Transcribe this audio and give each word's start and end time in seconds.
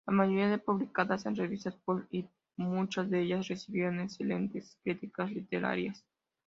La 0.07 0.13
mayoría 0.15 0.57
publicadas 0.57 1.27
en 1.27 1.35
revistas 1.35 1.75
pulp 1.85 2.11
y 2.11 2.27
muchas 2.57 3.07
de 3.11 3.21
ellas 3.21 3.47
recibieron 3.47 3.99
excelentes 3.99 4.79
críticas 4.83 5.29
literarias. 5.31 6.03